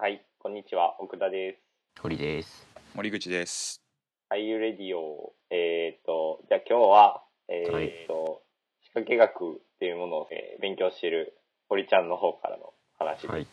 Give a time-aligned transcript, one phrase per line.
[0.00, 1.54] はい、こんにちは、奥田で
[1.96, 2.00] す。
[2.00, 2.68] 堀です。
[2.94, 3.82] 森口です。
[4.28, 5.32] はい、ユレディオ。
[5.50, 8.42] えっ、と、じゃあ今日は、えっ、はいと、
[8.84, 11.36] 仕掛け学っていうものを、えー勉強している
[11.68, 13.26] 堀ちゃんの方からの話です。
[13.26, 13.48] はい。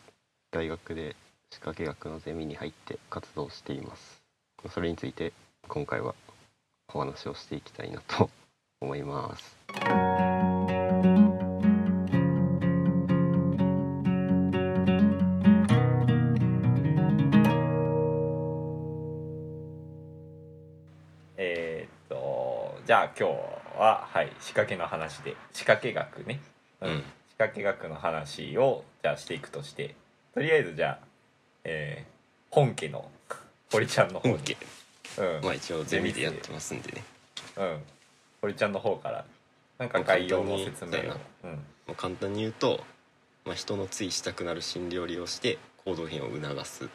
[0.52, 1.16] 大学で
[1.50, 4.22] 仕掛け学のゼミに入って活動しています。
[4.70, 5.32] それについて
[5.66, 6.14] 今回は
[6.94, 8.30] お話をしていきたいなと
[8.80, 9.56] 思います。
[22.86, 23.34] じゃあ今日
[23.78, 26.40] ははい仕掛けの話で仕掛け学ね、
[26.80, 27.02] うん。
[27.28, 29.96] 仕掛け学の話をじゃあしていくとして
[30.34, 30.98] とりあえずじゃあ、
[31.64, 32.16] えー
[32.48, 33.10] 本家の
[33.70, 34.34] 堀ちゃんの方に。
[34.36, 34.56] 本家、
[35.36, 37.04] うん、まあ一応ゼミでやってますんでね。
[37.56, 37.78] うん。
[38.40, 39.24] 堀ちゃんの方から
[39.78, 41.02] なんか概要の説明を。
[41.44, 41.50] うん。
[41.86, 42.82] まあ、簡単に言うと、
[43.44, 46.88] まあ、人のついしたくなる心理を利用して行動変を促すっ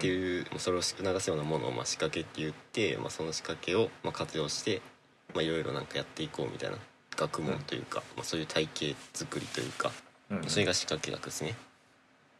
[0.00, 4.82] ていう、まあそれを促すようなものをまあ仕掛けって言って、まあ、その仕掛けをまあ活用して
[5.34, 6.76] まあいろいろなんかやっていこうみたいな
[7.16, 9.90] 学問というか、まあ、そういう体系作りというか、
[10.30, 11.54] うんそれが仕掛け学ですね。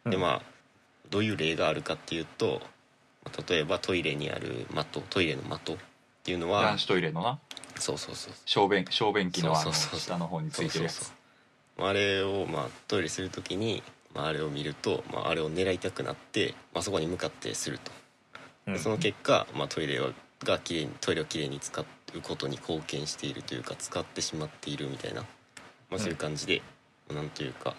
[0.05, 0.41] うんでまあ
[1.09, 2.61] どういう例があるかっていうと
[3.25, 5.77] まあ例えばトイレにある的トイレの的っ
[6.23, 7.39] ていうのは男子トイレのな？
[7.77, 8.33] そうそうそう。
[8.45, 11.05] 小便小便器のあの下の方についてるやつ。
[11.05, 11.11] そ
[11.77, 13.81] うあれをまあトイレする時に、
[14.13, 17.91] まあ、あれを見ると、まあ、あれを狙いたくなって、まあ、そこに向かってすると、
[18.67, 20.09] うんでその結果、まあ、トイレは
[20.43, 21.81] がきれいにトイレをきれいに使
[22.17, 25.21] うことに貢献しているというか使ってしまっているみたいな、
[25.89, 26.61] まあ、そういう感じで、
[27.13, 27.75] なんというか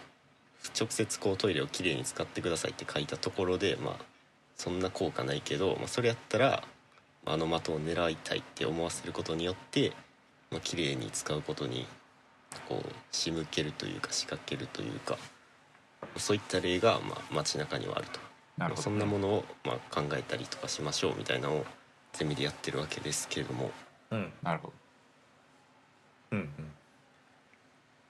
[0.78, 3.94] 直接こうトイレをきれいに使ってくださいって書いたところでまあ
[4.56, 6.62] そんな効果ないけど、まあ、それやったら
[7.26, 9.92] あの的を狙いたいって思わせることによって、
[10.50, 11.86] まあ綺麗に使うことに
[12.68, 15.16] こう仕向けるというか仕掛けるというか
[16.16, 18.20] そういった例がまあ街中にはあると。
[18.58, 21.64] なるほどそんなものをまあ考えたりとかしましょうみたいなのを
[22.12, 23.70] ゼミでやってるわけですけれども
[24.10, 24.32] うん。
[24.42, 24.72] なるほど。
[26.32, 26.48] うんうん。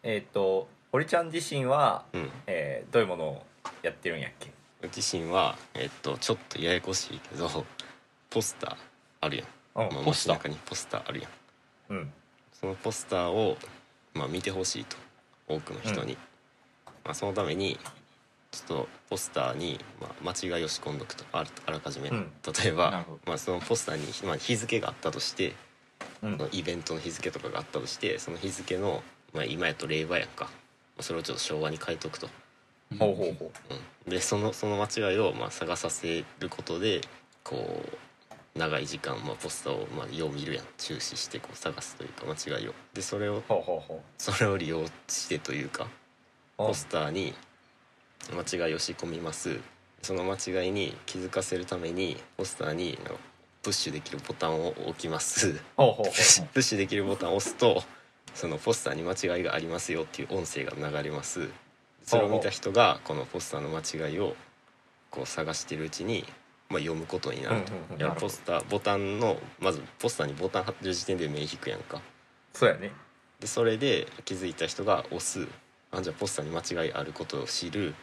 [0.02, 2.30] えーっと堀ちゃん自身は、うん。
[2.46, 3.46] えーどういうものを
[3.82, 4.50] やってるんやっけ？
[4.82, 7.66] 自身は、えっと、ちょっとややこしいけど
[8.30, 8.76] ポスター
[9.20, 9.46] あるやん、
[9.88, 10.36] うんまあ、ポスター。
[10.36, 11.30] 街中にポスターあるやん。
[11.90, 12.12] うん。
[12.52, 13.58] そのポスターを、
[14.14, 14.96] まあ、見てほしいと
[15.48, 16.16] 多くの人に、
[17.04, 17.78] まあ、そのために
[18.50, 22.30] ちょっとポスターに、まあ、間違いを仕込んどくとあらあらかじめ、うん。
[22.62, 25.52] 例えばなるほど、まあ、そのポスターに、まあ、日付があったとして、
[26.52, 30.50] イベントの日付とかがあったとしてその日付の、まあ、今やと令和やんか、ま
[31.00, 32.28] あ、それをちょっと昭和に変えとくと、
[32.98, 33.50] ほうほうほ
[34.06, 34.08] う。
[34.08, 37.00] ん、でそのその間違いを、まあ、探させることで
[37.44, 37.56] こ
[38.56, 40.64] う長い時間、まあ、ポスターを、まあ、よう見るやん。
[40.76, 42.74] 注視してこう探すというか間違いを。
[42.92, 43.80] でそれをうほうほう。
[43.80, 45.88] ほそれを利用してというかう
[46.58, 47.34] ポスターに
[48.32, 49.58] 間違いを仕込みます。
[50.02, 52.98] その間違いに気づかせるためにポスターに
[53.62, 55.52] プッシュできるボタンを置きます。
[55.52, 57.82] プッシュできるボタンを押すと
[58.34, 61.48] そのポスターに間違いがありますよっていう音声が流れます。
[62.02, 64.34] それを見た人がこのポスターの間違いを
[65.10, 66.24] こう探してるうちに、
[66.68, 72.00] まあ、読むことになると、うんうんうんポスターボタンのまずポスターにボタン貼ってる時点で目引くやんか。
[72.54, 72.92] そうやね。
[73.40, 75.46] でそれで気づいた人が押す。
[75.90, 77.94] あじゃあポスターに間違いあることを知る。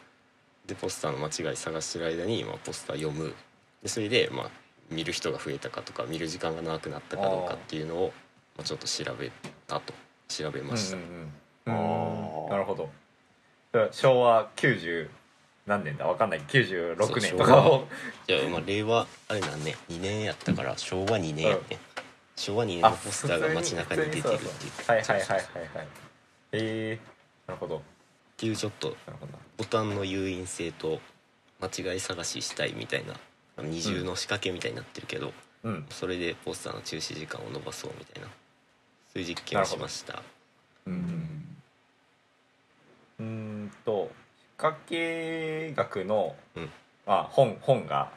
[0.66, 3.34] でポスターの間違い探してる間に、まあ、ポスター読む。
[3.82, 4.50] でそれで、まあ、
[4.90, 8.12] 見る人が増えたかとか見る時間が長くなったかどうかっていうのを、
[8.56, 9.30] まあ、ちょっと調べ
[9.66, 9.92] たと。
[10.28, 11.02] 調べました、うん
[11.66, 12.50] うんうん。
[12.50, 12.88] なるほど。
[13.90, 15.08] 昭和90
[15.66, 16.06] 何年だ？
[16.06, 16.40] わかんない。
[16.40, 17.86] 96年とかを。
[18.28, 19.76] いや、まあ、令和あれなんね。
[19.90, 21.78] 2年やったから昭和2年やね、
[22.36, 24.40] 昭和2年のポスターが街中に出てるっていう。
[24.86, 25.38] はいはいはいはい
[25.76, 25.88] はい。
[26.52, 27.78] えー、なるほど。
[27.78, 27.80] っ
[28.36, 28.96] ていうちょっと
[29.56, 31.00] ボタンの誘引性と
[31.60, 33.14] 間違い探ししたいみたいな
[33.62, 35.32] 二重の仕掛けみたいになってるけど、
[35.64, 35.86] うん。
[35.90, 38.28] それでポスターの中止時間を延ばそうみたいな
[39.12, 40.22] そういう実験をしました。
[40.86, 40.96] ううん。
[40.96, 41.56] ん
[43.18, 46.70] うーんと仕掛け学の、うん。
[47.06, 48.10] あ本本が。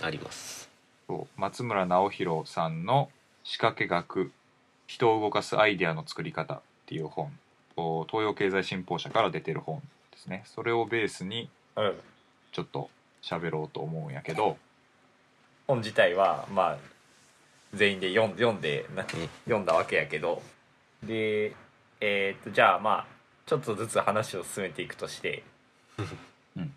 [0.00, 0.68] あります。
[1.06, 1.40] そう。
[1.40, 3.10] 松村直弘さんの
[3.44, 4.32] 「仕掛け学
[4.86, 7.38] 人を動かすアイデアの作り方」っていう本
[7.76, 9.80] 東洋経済新報社から出てる本
[10.10, 10.42] ですね。
[10.46, 12.00] それをベースにうん。
[12.52, 12.90] ちょっと
[13.22, 14.58] 喋ろうと思うんやけど
[15.72, 16.76] 本自体はまあ
[17.72, 19.06] 全員で読ん読んでな
[19.44, 20.42] 読んだわけやけど。
[21.02, 21.54] で
[22.00, 23.06] えーっとじゃあまあ
[23.46, 25.42] ちょっとずつ話を進めていくとして、
[26.56, 26.74] うん。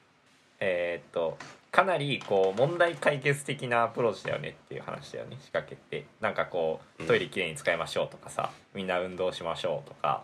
[0.62, 1.38] えーっと
[1.72, 5.36] かなりこう問題解決的なアプローチだよねっていう話だよね。
[5.42, 6.06] 仕掛けって。
[6.22, 7.08] なんかこううん。
[7.08, 10.24] トイレきれいに使いましょうとかさみんな運動しましょうとか。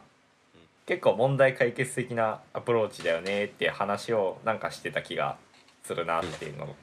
[0.86, 5.38] 結構問題解決的なアプローチだよねっていう話をなんかしてた気が
[5.84, 6.74] するなっていうの。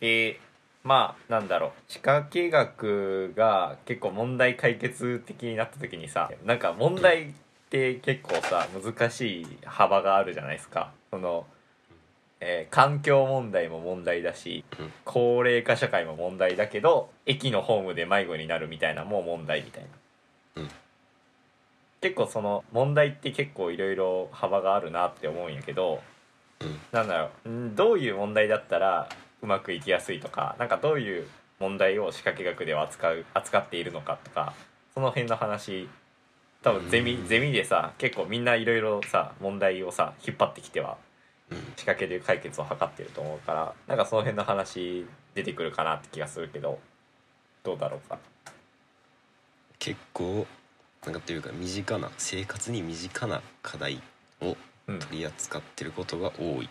[0.00, 0.38] で
[0.84, 1.70] まあなんだろう。
[1.88, 7.32] 仕掛け学が結構問題解決的になった時にさなんか問題っ
[7.70, 10.92] て結構さ難しい幅があるじゃないですか。
[11.10, 11.46] その、
[12.40, 14.92] えー環境問題も問題だしうん。
[15.04, 19.84] 高齢化社会も問題だけど駅のホームで迷子になるみたいなのも問題みたい
[20.56, 20.68] な、うん。
[22.00, 26.02] 結構その問題って結構いろいろ幅があるなって思うんやけど、
[26.60, 26.80] うん。
[26.90, 29.08] なんだろうんどういう問題だったら
[29.42, 31.26] うまくいきやすいとかなんかどういう
[31.58, 34.54] 問題を仕掛け学では扱う扱っているのかとか
[34.94, 35.88] その辺の話
[36.62, 37.26] 多分ゼミうん。
[37.26, 40.96] ゼミでさ結構みんないろいろさ問題をさ引っ張ってきては
[41.50, 41.58] うん。
[41.76, 46.78] 仕掛けで解決を図ってると思うからなんかその辺の話出てくるかなって気がするけど
[47.64, 48.18] どうだろうか。
[49.78, 50.46] 結構
[51.04, 54.00] なんかというか身近な生活に身近な課題
[54.40, 54.56] を
[54.86, 54.98] うん。
[54.98, 56.68] 取り扱ってることが多い。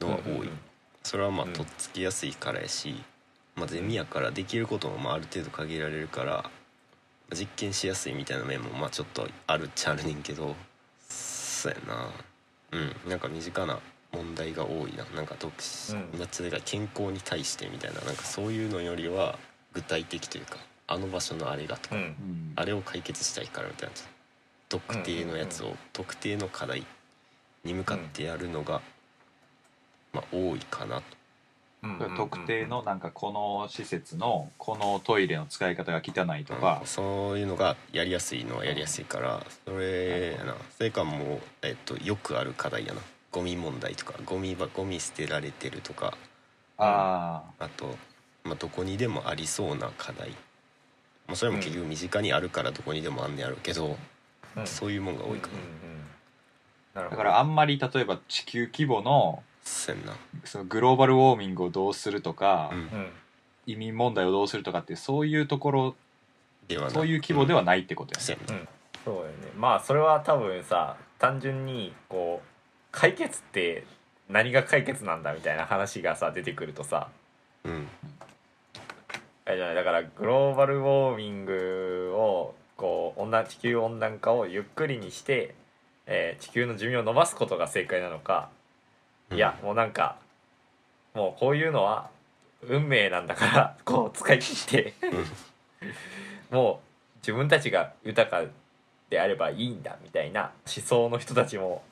[0.00, 0.58] のは多い、うんうんうん
[1.04, 2.96] それはまあうんとっつきやすいからやし、
[3.54, 6.50] まあ、ゼミやからできることもまあある程度限られるからま
[7.32, 10.56] あ実験しやすいみたいな面もまあちょっとあるっちゃあるねんけど
[11.64, 12.10] そうやな。
[12.72, 13.10] うん。
[13.10, 13.78] なんか身近な
[14.12, 15.04] 問題が多いな。
[15.16, 16.18] なんか特殊、うん。
[16.18, 18.00] めっちゃでかい健康に対してみたいな。
[18.02, 19.38] なんかそういうのよりは
[19.72, 22.02] 具体的というかあの場所のあれがとか、うん。
[22.02, 22.52] うん。
[22.56, 23.94] あれを解決したいからみたいな。
[24.68, 26.84] 特定のやつを、特定の課題
[27.64, 28.82] に向かってやるのが、
[30.14, 31.02] まあ多いかなと。
[31.82, 36.78] うんうんうん特定のなんかこの施設のこのトイレの使い方が汚いとか。
[36.80, 40.54] うん、そういうのがやりやすいのはやりやすいからそれやな。
[40.78, 43.02] それかもう、えっと、よくある課題やな。
[43.30, 46.16] ゴミ問題とかゴミばゴミ捨てられてるとか。
[46.78, 47.96] ああと、
[48.44, 50.30] まあ、どこにでもありそうな課題、
[51.26, 53.98] まあ、それも結局身近にあるからどこにでもあんねやろうけど、
[54.56, 54.66] うん。
[54.66, 57.10] そういうもんが多いかな、うんうんうん。
[57.10, 60.12] だからあんまり例えば地球規模のそうやんな。
[60.44, 62.78] そのグローバルウォーミングをどうするとか、うん。
[62.78, 63.10] うん
[63.66, 65.94] 移民問題をどうするとかってそういうところ
[66.68, 68.68] ではなそういう規模ではないってことやね、そうやな。
[69.04, 69.30] そうよね。
[69.56, 72.48] まあそれは多分さ単純にこう
[72.92, 73.86] 解決って
[74.28, 77.08] 何が解決なんだみたいな話がさ出てくるとさ。
[77.64, 77.88] うん。
[79.46, 79.74] あれじゃない。
[79.74, 85.54] だからグローバルウォーミングをこう温暖地球温暖化をゆっくりにして、
[86.06, 88.50] えー地球の寿命を伸ばすことが正解なのか、
[89.32, 90.16] いやもうなんか
[91.14, 92.10] もうこういうのは
[92.62, 94.94] 運命なんだから こう使い切って
[96.50, 98.44] もう自分たちが豊か
[99.10, 101.82] であればいいんだみたいな思想の人たちも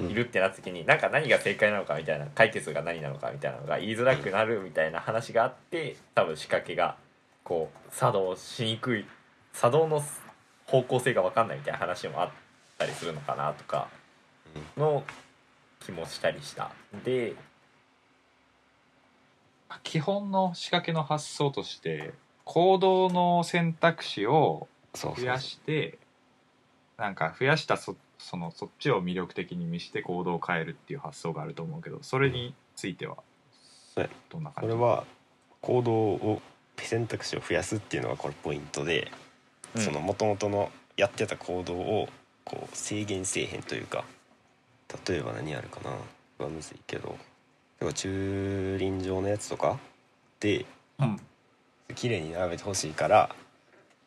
[0.00, 6.96] いるってなった時に、なんか何が正解なのかみたいな解決が何なのかみたいなのが言いづらくなるみたいな話があって多分仕掛けが
[7.44, 9.06] こう作動しにくい
[9.52, 10.02] 作動の
[10.66, 12.30] 方向性が分かんないみたいな話もあっ
[12.78, 13.88] たりするのかなとか
[14.76, 15.04] の
[15.84, 16.70] 気もしたりした。
[17.04, 17.34] で
[19.82, 22.12] 基本の仕掛けの発想として
[22.44, 25.98] 行動の選択肢をそうそう増やして
[26.98, 33.16] なんか増やしたそそのそっちを魅力的に見して行動を変えるっていう発想があると思うけどそれについては
[34.30, 34.68] どんな感じ？
[34.72, 35.04] これは
[35.60, 36.42] 行動を
[36.76, 39.10] 選択肢を増やすっていうのがこれポイントで、
[39.74, 39.82] うん。
[39.82, 42.08] その元々のやってた行動を
[42.44, 44.04] こう制限せえへんというか
[45.08, 45.90] 例えば何あるかな？
[46.44, 47.08] はむずいけど。
[47.08, 47.14] 例
[47.82, 49.78] えば駐輪場のやつとか？
[50.40, 50.66] で
[50.98, 51.20] うん。
[51.94, 53.34] 綺麗に並べてほしいから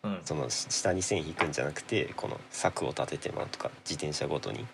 [0.04, 0.20] うん。
[0.24, 4.66] その下に線引くんじゃなくてこの柵を立ててもらうとか自転車ごとに。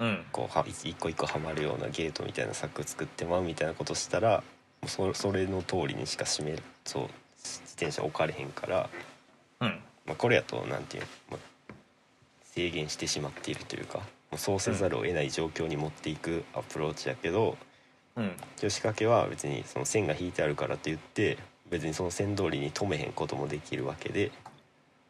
[0.00, 0.24] うん。
[0.30, 4.42] こうは一個一個はまるようなゲートみたいな柵作ってまうみたいなことしたら
[4.80, 7.02] もうそそれの通りにしか閉めるそう
[7.38, 8.88] 自転車置かれへんから、
[9.60, 9.80] うん。
[10.06, 11.74] まあ、これやとなんていうの、まあ、
[12.44, 14.00] 制限してしまっているというか
[14.36, 17.56] そうせざるを得ない状況に持っていくアプローチやけど
[18.16, 18.36] うん。
[18.56, 21.38] 仕掛けは別にその線が引いてあるからといって
[21.70, 24.30] 別にその線通りに止めへんこともできるわけで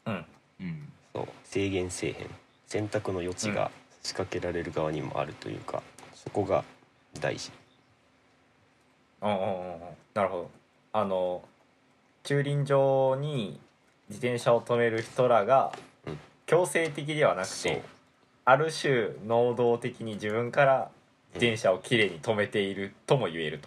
[0.06, 0.24] うん。
[0.60, 0.92] うん。
[1.14, 2.16] そう制限せえへん。
[2.66, 3.70] 選択の余地が
[4.02, 5.82] 仕掛けられる側にもあるというか、
[6.14, 6.64] そこが
[7.20, 7.50] 大事。
[9.22, 9.80] うんうんうんうん。
[10.14, 10.50] なるほど。
[10.92, 11.42] あの
[12.22, 13.58] 駐輪場に
[14.08, 15.72] 自転車を止める人らが
[16.06, 16.18] うん。
[16.46, 17.72] 強制的ではなくそう。
[17.74, 17.82] て
[18.48, 20.90] ある種能動的に自分から
[21.34, 23.60] 自転車をきれいに止めているとも言える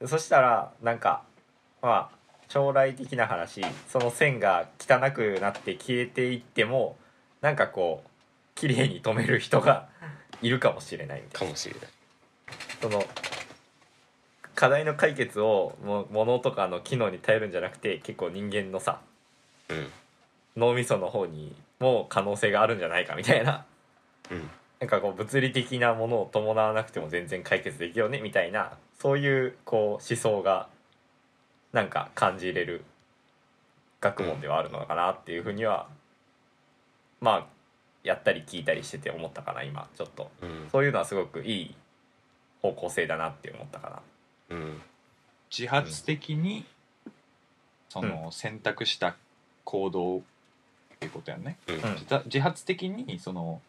[0.00, 1.24] と、そしたらなんか
[1.82, 2.16] まあ
[2.46, 6.96] 将来的な話その線が汚くなって消えていっても
[7.40, 8.08] なんかこう
[8.54, 9.88] きれいに止める人が
[10.40, 11.48] いるかもしれないみたいな。
[11.48, 11.88] かもしれない。
[12.80, 13.02] その
[14.54, 19.00] 課題の解決をも物とかの機能に頼るんじゃなくて結構人間のさ
[19.70, 19.88] うん
[20.56, 23.64] 脳みその方にも可能性があるんじゃないかみたいな。
[24.30, 24.50] うん。
[24.80, 30.68] なんかこう物理的なものを伴わなくても全然解決できるよねみたいなそういうこう思想が
[31.72, 32.84] なんか感じれる
[34.02, 35.88] 学問ではあるのかなっていうふうには
[37.20, 37.46] まあ
[38.02, 40.30] やったり聞いたりしてて思ったかな今ちょっと。
[40.42, 40.68] うん。
[40.70, 41.74] そういうのはすごくいい
[42.60, 44.02] 方向性だなって思ったか
[44.50, 44.56] な。
[44.56, 44.82] うん。
[45.50, 46.64] 自発的に
[47.88, 49.16] その選択した
[49.64, 50.22] 行動
[50.96, 51.74] っていうことやんね、うん。
[51.74, 51.80] うん。
[52.00, 53.60] 自自発的にその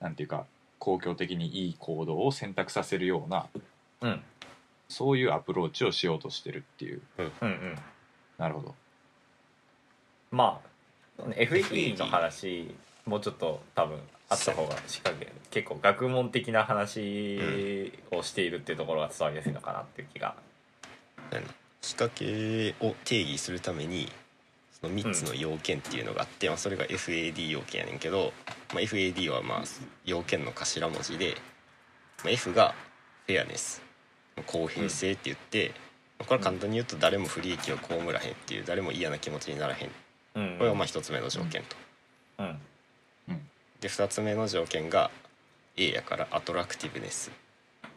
[0.00, 0.44] なんていうか
[0.78, 3.46] 公共的にいい行動を選択させるような
[4.00, 4.20] うん。
[4.88, 7.00] そういうアプローチをしようとしてるっていう。
[7.18, 7.32] うん。
[7.40, 7.78] うん
[8.36, 8.74] なるほど。
[10.32, 10.60] ま
[11.18, 12.74] あ FAD の話
[13.06, 17.40] もうちょっと多分あった方が仕掛け結構学問的な話
[18.10, 20.34] をしているっていうところが伝わりやすいのかなっていう気が。
[21.80, 24.23] 仕掛けを定義するためにそ
[24.84, 28.32] の3つの要件っていうのがあって、まあ、それが FAD 要件やねんけど、
[28.72, 29.62] まあ、FAD はまあ
[30.04, 31.36] 要件の頭文字で、
[32.22, 32.74] まあ、F が
[33.26, 33.82] フェアネス
[34.46, 35.72] 公平性って言って、
[36.18, 39.90] まあこれは簡単に言うと誰も不利益を被らへんっていう誰も嫌な気持ちにならへん。
[40.36, 40.58] うん。
[40.58, 41.76] これがまあ1つ目の条件と。
[42.38, 42.58] うん。
[43.84, 45.10] で2つ目の条件が
[45.76, 47.30] A やからアトラクティブネス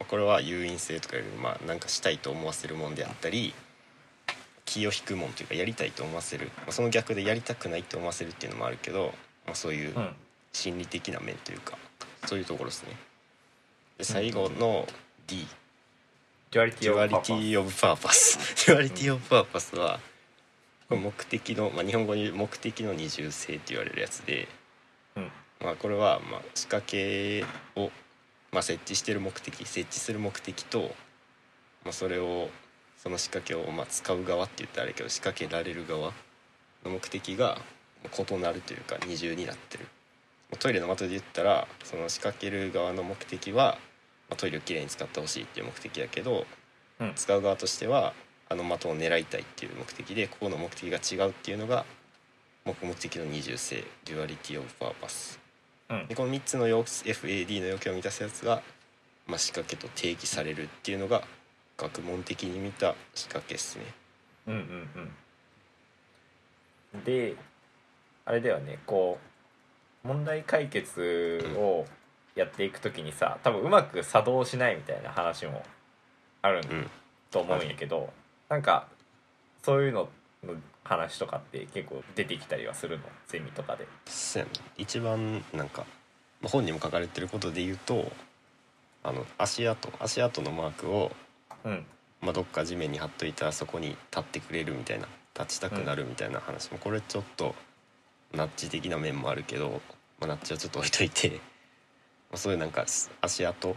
[0.06, 3.54] これは誘引性とかよりもまあなんかしたいと思わせるもんであったり
[4.68, 9.14] 気を引くもんというかやりたいと思わせる、まあその逆でやりたくないと思わせるっていうのもあるけど、
[9.46, 10.14] まあ、そういううん。
[10.52, 11.76] 心理的な面というか
[12.26, 12.96] そういうところですね。
[13.98, 14.86] で最後の
[15.26, 15.46] D
[16.50, 20.00] デュアリティオブパーパーパスデュアリティ・オブ・パーパスは
[20.88, 24.48] 目的の、まあ、日本語に言う目的の二重性って言われるやつで、
[25.16, 25.30] うん。
[25.60, 27.44] まあ、これはまあ仕掛け
[27.76, 27.90] を、
[28.50, 30.94] まあ、設置してる目的設置する目的と、
[31.84, 32.48] まあ、それを
[33.02, 36.12] その仕掛けをまあ使う側って言ったらあれやけど仕掛けられる側
[36.84, 37.58] の目的が
[38.04, 39.86] 異なるというか二重になってる。
[40.58, 43.78] トイレの的で言ったらその仕掛ける側の目的は、
[44.30, 46.46] まあ、トイレをきれいに使ってほしいっていう目的やけど、
[47.00, 47.12] うん。
[47.14, 48.14] 使う側としては
[48.48, 51.84] あの的を狙いたいっていう目的でここの目的が違うっていうのが
[52.64, 55.38] 目目的の二重性 duality of purpose。
[55.90, 56.06] うん。
[56.08, 58.62] でこの3つの要 FAD の要件を満たすやつが、
[59.26, 61.22] まあ、仕掛けと定義されるっていうのが
[61.78, 63.84] 学問的に見た仕掛けですね。
[64.48, 65.10] うんうん
[66.94, 67.04] うん。
[67.04, 67.36] で
[68.26, 68.78] あれだよね。
[68.84, 69.18] こ
[70.04, 71.86] う問題解決を
[72.34, 75.62] やっていく時にさ多分うまく作動しないみたいな話も
[76.42, 76.90] あるうん。
[77.30, 78.10] と思うんやけど、
[78.48, 78.88] なんか
[79.62, 80.08] そういうの
[80.42, 83.04] の話とかって結構出てきたりはするの？
[83.26, 83.86] ゼミとかで。
[84.78, 85.84] 一番なんか
[86.40, 88.10] まあ本にも書かれてることで言うと
[89.02, 91.12] あの足跡足跡のマークを、
[91.64, 91.86] うん。
[92.20, 95.06] まあ、どっか地面に貼っといたらそこに立ってくれるみたいな
[95.38, 97.54] 立ちたくなるみたいな話もこれちょっと
[98.34, 99.80] ナッジ的な面もあるけど、
[100.18, 101.30] まあ、ナッジはちょっと置いといて、
[102.30, 102.84] まあ、そういうなんか
[103.20, 103.76] 足跡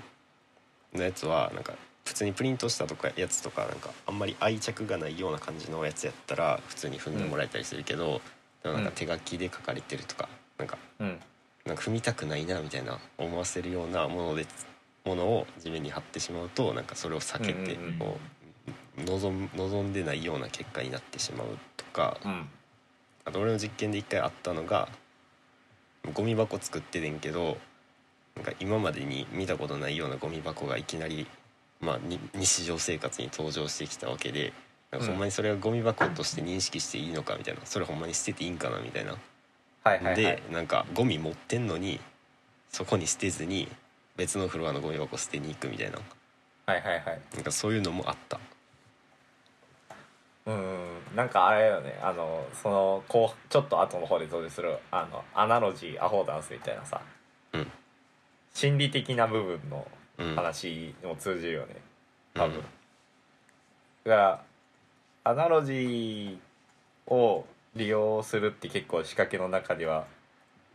[0.93, 1.73] のやつはなんか
[2.03, 8.21] 普通にプリントしたとかやつとかなんかあんまり愛着がないような感じのやつやったら普通に踏んでもらえたりするけど、
[8.63, 11.21] でもなんか手書きで書かれてるとかなんかうん。
[11.65, 14.45] なんか踏みたくないなみたいな思わせるようなもので
[15.05, 17.99] ものを地面に貼ってしまうとなんかそれを避けてうんうんうん。
[17.99, 18.17] こ
[18.97, 22.47] う望む望んでないような結果になってしまうとかうん。
[23.25, 24.89] あと俺の実験で一回あったのが
[26.13, 27.57] ゴミ箱作っててんけど
[28.35, 31.27] なんか今までに見たことないようなゴミ箱がいきなり、
[31.79, 34.53] まあ、に日常生活に登場してきたわけで
[34.89, 39.15] なんかほんまにそれがゴミ箱として認識していいのかみたいなそれほんまに捨てていいんかなみたいな。
[39.83, 40.15] はいはいはい。
[40.15, 41.99] でなんかゴミ持ってんのに
[42.69, 43.67] そこに捨てずに
[44.17, 45.99] 別のフロアのゴミ箱捨てに行くみたいな。
[46.65, 47.21] はいはいはい。
[47.33, 48.39] なんかそういうのもあった。
[50.45, 51.99] うんなんかあれよね。
[52.01, 54.77] あのそのこうちょっと後の方で登場する？
[54.91, 57.01] あのアナロジーアホーダンスみたいなさ、
[57.53, 57.67] うん。
[58.53, 59.87] 心理的な部分の
[60.17, 60.35] うん。
[60.35, 61.75] 話にも通じるよね。
[62.33, 62.63] 多分、うん
[64.03, 64.43] だから
[65.23, 66.37] アナロジー
[67.13, 70.07] を利用するって結構仕掛けの中では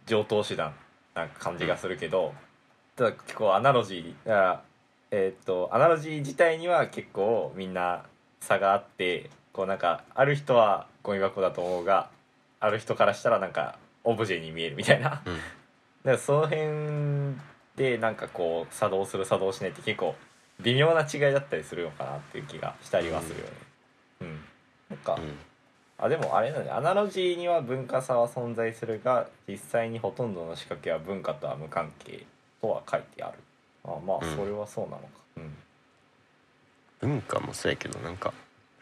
[0.07, 0.75] 上等手段
[1.15, 2.33] な感じがするけど、
[2.97, 4.63] ただ結構アナロジーだから
[5.11, 8.05] えーっとアナロジー自体には結構みんな
[8.41, 12.09] 差があってこうなんかある人はゴミ箱だと思うが
[12.61, 15.11] ある人からしたらなんかオブジェに見えるみたいな。
[15.11, 15.39] だかうん。
[16.05, 17.37] らその辺
[17.77, 20.15] でなんかこう作動する作動しないって結構
[20.61, 23.53] 微妙な違いだったりするのかなっていう気がしたりはするよね。
[24.23, 24.41] うん、
[24.91, 25.37] なんか、うん。
[25.99, 26.71] あでもあれだね。
[26.71, 32.25] アナロジーには文化差は存在するが実際にほとんどの仕掛けは文化とは無関係
[32.61, 33.39] とは書いてある。
[33.85, 34.37] あまあうん。
[34.37, 35.09] それはそうなのか。
[35.37, 35.55] うん。
[37.01, 38.33] 文化もそうやけどなんか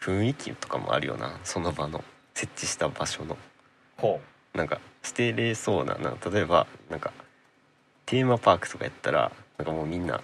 [0.01, 1.39] 雰囲気とかもあるよな。
[1.45, 2.05] その場の
[2.35, 3.37] 設置した場所の。
[3.97, 4.21] ほ
[4.55, 7.13] なんか捨てれそうなな例えばなんか
[8.07, 10.21] テーマパークとかやったらなんかもうみんな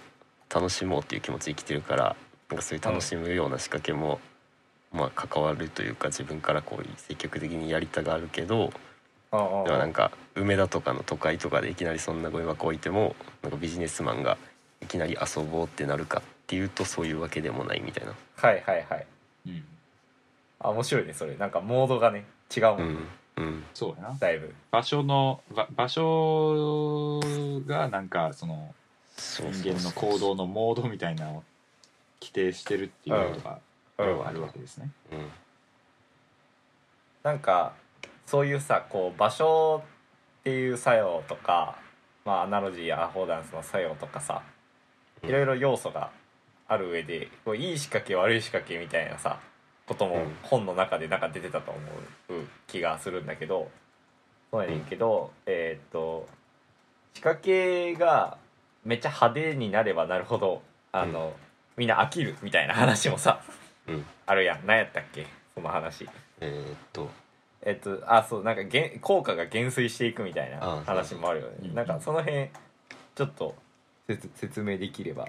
[0.53, 2.15] 楽しもうっていう気持ちで来てるから
[2.49, 4.19] なんかそういう楽しむような仕掛けも、
[4.91, 8.71] まあ関わるというか自分からこう積極的にやりたがるけど
[9.31, 14.37] でもなんか梅田とかの都会とかでいきなりそんなゴミ箱置いてもなんかビジネスマンが
[14.81, 18.13] いきなり遊ぼうってなるかっていうとそういうわけでもないみたいな。
[18.35, 19.05] はいはいはい。
[19.47, 19.63] うん。
[20.59, 21.37] あ面白いねそれ。
[21.37, 23.07] なんかモードがね違うもん、うん。
[23.37, 23.63] うん。
[23.73, 24.17] そうやな。
[24.19, 24.53] だいぶ。
[24.69, 27.21] 場所のば場所
[27.65, 28.73] がなんかその
[29.17, 31.43] 人間の行動のモードみたいなのを
[32.19, 33.59] 規定してるっていうことが
[33.99, 34.27] うん。
[34.27, 34.89] あるわけですね。
[35.13, 35.29] うん。
[37.23, 37.73] なんか
[38.31, 39.83] そういうさこう場所
[40.39, 41.75] っていう作用とか
[42.23, 44.41] まあアナロジーやアフォーダンスの作用とかさ
[45.21, 45.29] うん。
[45.29, 46.11] いろいろ要素が
[46.69, 49.37] ある上でこういい仕掛け悪い仕掛けみたいなさ
[49.85, 50.35] こともうん。
[50.43, 51.79] 本の中でなんか出てたと思
[52.39, 53.69] う気がするんだけど
[54.49, 56.25] そうやねんけど、えーっと
[57.13, 58.37] 仕掛けが
[58.85, 60.61] めっちゃ派手になればなるほど
[60.93, 61.33] あの、
[61.75, 63.41] みんな飽きるみたいな話もさ
[63.87, 64.05] うん。
[64.25, 64.65] あるやん。
[64.65, 65.27] 何やったっけ？
[65.53, 66.07] その話。
[66.39, 67.09] えーっと
[67.63, 71.53] えっと、あそうなんか減効果が減衰していくみたいあなあ話もあるよね。
[71.63, 72.47] うんなんかその辺
[73.15, 73.55] ちょっと
[74.07, 75.27] 説説明できれば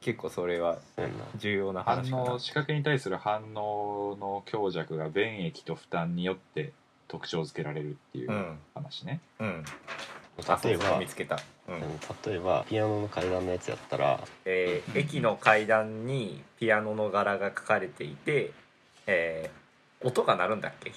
[0.00, 1.14] 結構それはそうやな。
[1.36, 2.22] 重要な反話かな。
[2.34, 6.72] 応仕掛けに対する反応の強弱が便益と負担によって
[7.08, 8.58] 特徴づけられるっていううん。
[8.74, 9.20] 話ね。
[9.38, 9.64] うん。
[10.48, 11.80] あそう例えばそう見つけた、うん。
[12.26, 18.50] 例えばピアノの階段のやつやったらえー駅の階段にピアノの柄が描かれていて、
[19.06, 19.64] えー
[20.06, 20.92] 音が鳴るんだっけ？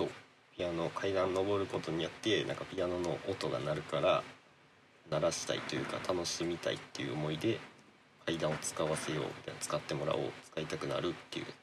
[0.00, 0.08] そう。
[0.56, 4.22] ピアノ階段登ることによってなんかピアノの音が鳴るから
[5.10, 7.58] 鳴らしたいというか楽しみたいっていう思いで
[8.26, 10.20] 階段を使わせようみたいな使ってもらおう
[10.52, 11.54] 使いたくなるっていうやつ。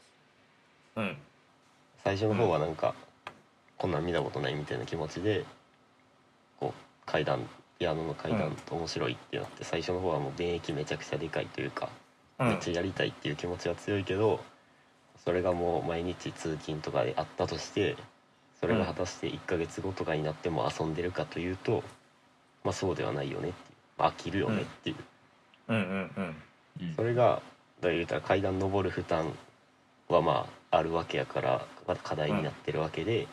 [0.97, 1.17] うん。
[2.03, 2.95] 最初の方はなんか、
[3.77, 5.45] こんなん見たことないみたいな気持ちで
[6.59, 11.89] こう階段ピアノの階段って面白いってなって、最初の方はもう便益めちゃくちゃでかいというか、
[12.39, 12.47] うん。
[12.49, 14.39] めっちゃやりたいっていう気持ちは強いけど
[15.23, 17.95] それがもう毎日通勤とかであったとして
[18.59, 21.83] それが果たして1ヶ月後とかになっても遊んでるかというと、
[22.63, 24.95] まあそうではないよねっていう、まあ飽きるよねっていう、
[25.67, 25.75] うん。
[25.75, 25.81] うん。
[25.81, 26.35] うん。
[26.81, 26.95] うん。
[26.95, 27.41] それがだか
[27.89, 29.31] ら言うたら階段登る負担
[30.09, 33.27] はまああるわけやからまあ課題になってるわけで,、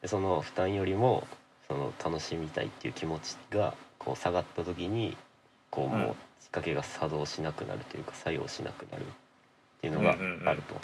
[0.00, 1.26] でその負担よりも
[1.68, 5.16] その楽しみたいっていう気持ちがこう下がった時に
[5.70, 6.10] こうもうん。
[6.10, 9.06] う仕掛けが作動しなくなるというか作用しなくなるっ
[9.80, 10.48] ていうのがうんうんうん。
[10.48, 10.76] あると。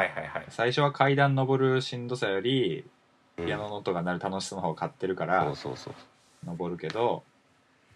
[0.00, 0.46] はいはいはい。
[0.48, 2.84] 最初は階段登るしんどさより
[3.36, 3.46] うん。
[3.46, 5.94] ピアノの音が鳴る楽しさの方を買ってるからそうそうそう
[6.46, 7.22] 登るけど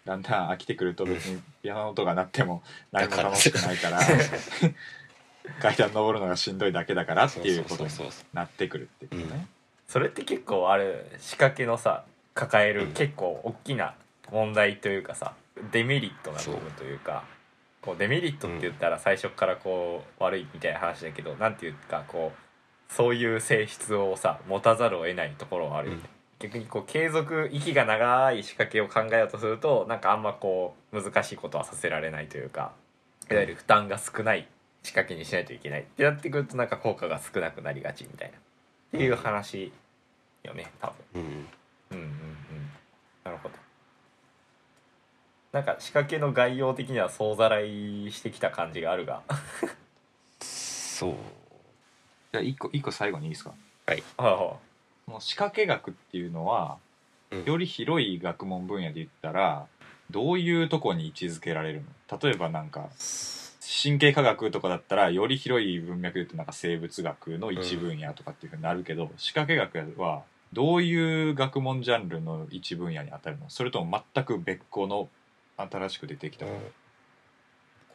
[0.05, 3.99] だんだん飽きてくると別にピアノの音が鳴っても何も楽しくないから
[5.61, 9.47] 階段登るのがしんどいだけだからっていうことにそうそうそうなってくるってことね。
[9.87, 12.91] それって結構あれ仕掛けのさ抱えるうん。
[12.93, 13.93] 結構大きな
[14.31, 15.33] 問題というかさ
[15.71, 17.23] デメリットな部分というか
[17.85, 26.01] こうデメリットって言ったら最初からこう悪いみたいな話だけどなんていうかこうそういう性質をさ持たざるを得ないところはあるよね、
[26.39, 32.73] 逆にこう継続息が長い仕掛けを考えようとするとなんかあんまこう難しいことはさせられないというか
[33.29, 34.47] いわゆる負担が少ない
[34.83, 38.37] 仕掛けにしないといけないってなってくるとなんか効果が少なくなりがちみたいな。
[38.37, 38.39] っ
[38.91, 39.73] ていう話
[40.43, 41.21] よね多分。
[41.21, 41.29] うん。
[41.91, 42.09] うんうんうん。
[43.23, 43.55] なるほど
[45.55, 49.21] なんか仕掛けの概要的には総ざらいしてきた感じがあるが。
[50.41, 51.13] そう。
[52.33, 53.53] じゃあ一個一個最後にいいですか？
[53.85, 54.03] はい。
[54.17, 54.57] は
[55.05, 56.75] その仕掛け学っていうのは
[57.31, 57.45] うん。
[57.45, 59.65] より広い学問分野で言ったら
[60.11, 62.19] どういうとこに位置づけられるの？
[62.21, 62.89] 例えばなんか
[63.81, 73.45] 神経科学とかだったらより広い文脈で言うとなんか生物学の一分野とかっていうふうになるけど、仕掛け学はどういう学問ジャンルの一分野に当たるの？
[73.47, 75.07] それとも全く別個の
[75.57, 76.59] 新しく出てきたもの。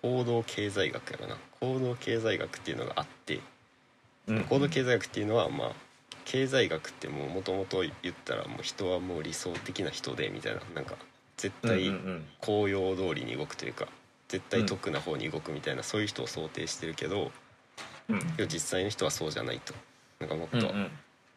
[0.03, 1.37] 行動経済学やろな。
[1.61, 3.40] 行動経済学っていうのがあってい、
[4.29, 4.44] うん。
[4.44, 5.73] 行動経済学っていうのはまあ
[6.25, 10.61] 経済学ってももともと言ったらもう人はもう理想的な人でみたいな。
[10.75, 10.94] なんか
[11.37, 11.92] 絶対
[12.40, 13.88] 公用通りに動くというか
[14.29, 17.31] 絶対得な方に動くみたいなそういう人を想定してるけど
[18.09, 18.20] うん。
[18.46, 19.75] 実際の人はそうじゃないと。
[20.18, 20.73] なんかもっと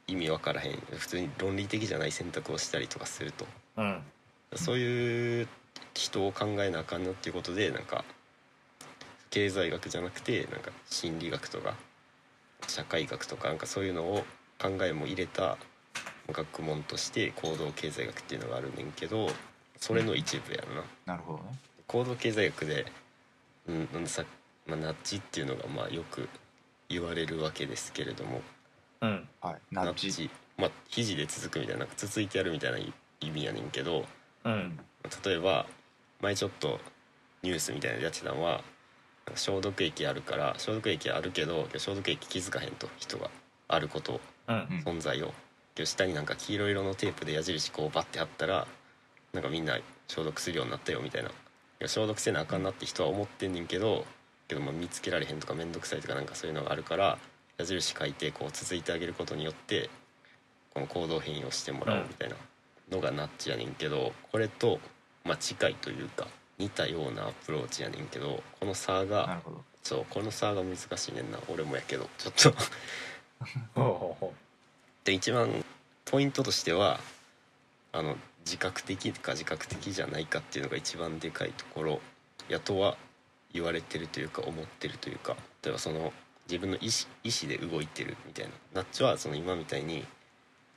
[0.08, 0.78] 意味わからへん。
[0.98, 3.46] 普通に論理的じゃない選択をしたりとかすると。
[3.78, 4.02] うん。
[4.56, 5.48] そういう
[5.94, 8.04] 人を考えなあかんなっていうことでなんか
[9.30, 11.76] 経済学じゃなくてなんか心理学とか
[12.68, 14.24] 社会学とかなんかそういうのを
[14.60, 15.58] 考えも入れた
[16.32, 19.30] 学問として行動経済学っていうのがあるねんけど
[19.78, 20.60] それの一部や
[21.06, 21.14] な。
[21.14, 21.58] なるほどね。
[21.88, 22.86] 行動経済学で、
[23.68, 24.24] うん、なんでさ、
[24.66, 26.30] まあ、ナッジっていうのがまあよく
[26.88, 28.42] 言われるわけですけれども。
[29.02, 29.28] うん。
[29.42, 29.56] はい。
[29.72, 32.94] ナッジまあ肘で続くみたいななんか続いてやるみたいな意
[33.30, 34.06] 味やねんけど。
[34.46, 34.80] うん。
[35.26, 35.66] 例えば
[36.24, 36.80] 前ちょっと
[37.42, 38.64] ニュースみたいなのやってたのは
[39.36, 43.30] 消毒液あるから消毒液あるけど消毒液気づかへんと人が
[43.68, 44.56] あることうん
[44.86, 44.98] うん。
[44.98, 45.34] 存在を。
[45.84, 48.68] 下になんか黄色色のテープで矢印こうバッて貼ったら
[49.34, 51.32] なんかみんな消毒するようになったよみたいな。
[51.88, 54.06] 消毒せなあかんなって人は思ってんねんけど
[54.48, 57.18] けどまあ見つけられへんとか面倒くさいとかなんかそういうのがあるから
[57.58, 59.90] 矢印書いてこう続いてあげることによって
[60.74, 62.36] この行動変容してもらおうみたいな
[62.92, 64.80] のがナッチやねんけどこれと
[65.26, 69.62] まあ近いというか似たようなアプローチやねんけどこの差ながるほど。
[69.82, 71.40] そうこの差が難しいねんな。
[71.50, 72.10] 俺もやけど。
[72.18, 72.52] ちょっと。
[73.76, 74.34] ほうほうほ
[75.04, 75.66] で一番
[76.06, 77.00] ポイントとしては
[77.92, 82.02] あの自覚的か自覚的じゃないかっていうのが一番でかいところ。
[82.50, 82.98] やとは
[83.54, 85.36] 言われてるというか思ってるというか。
[85.64, 86.14] 例えばその
[86.48, 86.92] 自分の意思
[87.24, 88.52] 意思で動いてるみたいな。
[88.74, 90.06] ナッチはその今みたいに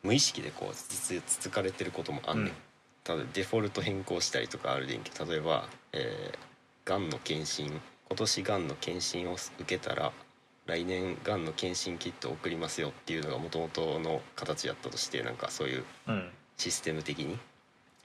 [0.03, 2.66] 無意識でこうつつつつかれてることもあんねん、うん
[3.07, 10.13] ただデフォルト変更したりとかあるでんけど例えば、えー、がんの検診今年がんの検診を受けたら
[10.67, 16.31] 来年がんの検診キットを送りますよっていうのがもともとの形やったとしてなんかそういうううん。
[16.57, 17.39] システム的に。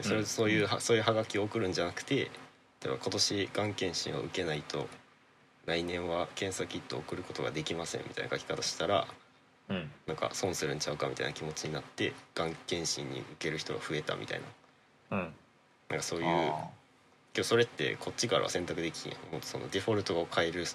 [0.02, 0.26] それ、うん。
[0.26, 2.30] そういうはそういうハガキを送るんじゃなくて例
[2.86, 4.88] えば今年がん検診を受けないと
[5.66, 9.08] 来年は検査キットを送ることができませんみたいな書き方したら
[9.70, 9.90] うん。
[10.06, 14.46] なんか損するんちゃうかみたいな気持ちになってがん検診に受ける人が増えたみたいな
[15.12, 15.34] うん。
[15.90, 16.70] なんかそういうあ
[17.34, 19.42] けどそれってこっちからは選択できんやん。
[19.42, 20.66] そのデフォルトを変える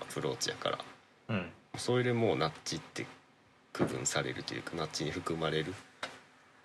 [0.00, 0.78] アプローチやから。
[1.28, 1.50] うん。
[1.76, 3.06] それでもうナッチって
[3.72, 5.74] 区分されるというかナッチに含まれる。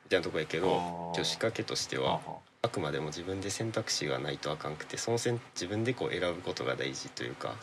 [0.06, 1.16] みたいなとこやけどあー。
[1.16, 2.22] 今日仕掛けとしてーは
[2.62, 7.56] あくまでも自分で選択肢がないとあかんくてその選自分でこう選ぶことが大事というか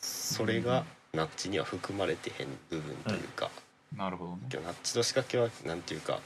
[0.00, 3.50] そそれがナッチには含まれてへん部分というか、
[3.96, 4.38] なるほどね。
[4.48, 6.20] けどナッチと仕掛けはなんていうか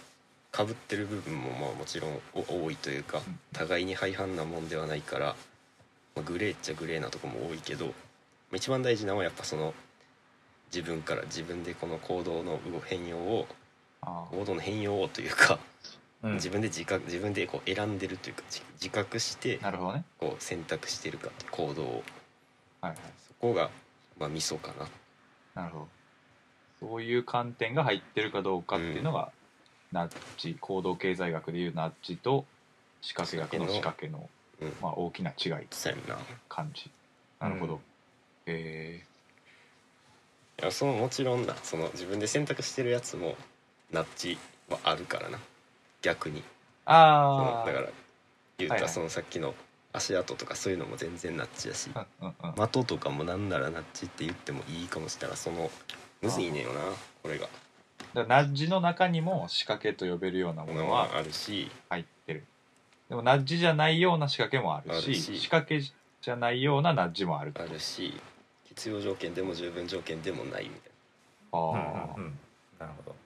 [0.53, 3.39] かぶってる部分もまあもちろんお多いというかうん。
[3.53, 5.37] 互いに相反なもんではないから、
[6.17, 7.93] まあ、グレーっちゃグレーなとこも多いけど
[8.53, 9.75] 一番大事なのはやっぱその
[10.73, 13.47] 自分から自分でこの行動の動変容を
[14.03, 15.59] 行動の変容をというか、
[16.23, 16.35] うん。
[16.35, 20.05] 自分で自覚自分でこう選んでるというか自自覚してなるほどね。
[20.19, 22.03] こう選択してるかって行動を。
[22.81, 22.97] はいはい。
[23.27, 23.71] そこが
[24.19, 24.73] まあミソか
[25.55, 25.63] な。
[25.63, 25.89] なるほど。
[26.81, 29.31] そういう観点が入ってるかどうかっていうのが、
[29.93, 32.45] ナッチ行動経済学でいうナッチと
[33.01, 34.29] 仕掛け学の仕掛けの、
[34.61, 34.73] うん。
[34.81, 35.67] まあ、大きな違い。
[35.71, 36.19] そうやんな。
[36.49, 36.91] 感じ。
[37.41, 37.81] なるほど、うん。
[38.47, 39.05] え
[40.61, 43.35] いやそのもちろんなその自分で選択してるやつも
[43.91, 44.37] ナッチ
[44.69, 45.39] はあるからな。
[46.03, 46.43] 逆に。
[46.85, 47.89] ああだから
[48.59, 48.89] 言うたはいはい。
[48.89, 49.55] らそのさっきの
[49.93, 51.91] 足跡とかそういうのも全然ナッチだし。
[51.95, 52.69] うんうんうん。
[52.69, 55.71] 的とかもなんならナッチって言ってもいいかもしたらその
[56.21, 56.81] むずいねんよな
[57.23, 57.49] これが
[58.15, 61.71] だからナッジの中にも仕掛けと呼べるようなももののははあるし。
[61.89, 62.45] 入ってる。
[63.09, 65.39] でもナッジじゃないような仕掛けもあるしあるし。
[65.39, 68.21] 仕掛けじゃないようなナッジもあるあるし。
[68.65, 70.93] 必要条件でも十分条件でもないみたい
[71.53, 72.39] あうんうんーうん。
[72.79, 73.17] なるほど。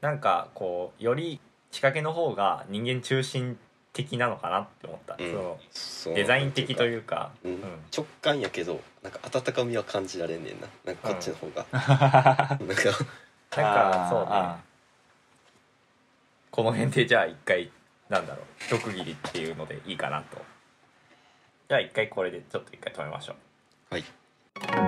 [0.00, 3.58] なんかこうより仕掛けの方が人間中心
[3.98, 5.58] 的なのかなって思った、うん。
[5.72, 7.32] そのデザイン的というか。
[7.44, 7.52] うん。
[7.52, 7.60] うん。
[7.94, 10.68] 直感やけどなんか温かみは感じられんねんな。
[10.84, 12.58] なんかこっちの方が、 なんか。
[12.60, 14.26] なんかそうね。
[14.30, 14.58] あ
[16.50, 17.70] この辺でじゃあ一回
[18.08, 18.44] なんだろう。
[18.60, 20.38] 一区切りっていうのでいいかなと。
[21.68, 23.34] じゃあ一回これでちょっと一回止めましょ
[23.90, 23.94] う。
[23.94, 24.87] はい